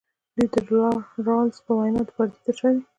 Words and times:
دوی 0.35 0.47
د 0.53 0.55
رالز 1.27 1.57
په 1.65 1.71
وینا 1.77 2.01
د 2.07 2.09
پردې 2.15 2.39
تر 2.45 2.53
شا 2.59 2.69
دي. 2.75 2.81